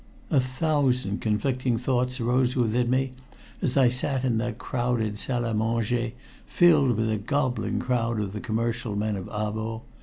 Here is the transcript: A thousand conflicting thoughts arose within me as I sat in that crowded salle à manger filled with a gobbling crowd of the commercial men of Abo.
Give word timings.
A 0.31 0.39
thousand 0.39 1.21
conflicting 1.21 1.77
thoughts 1.77 2.19
arose 2.19 2.55
within 2.55 2.89
me 2.89 3.11
as 3.61 3.77
I 3.77 3.89
sat 3.89 4.25
in 4.25 4.39
that 4.39 4.57
crowded 4.57 5.19
salle 5.19 5.43
à 5.43 5.55
manger 5.55 6.13
filled 6.47 6.97
with 6.97 7.11
a 7.11 7.17
gobbling 7.17 7.77
crowd 7.79 8.19
of 8.19 8.33
the 8.33 8.41
commercial 8.41 8.95
men 8.95 9.15
of 9.15 9.25
Abo. 9.27 9.81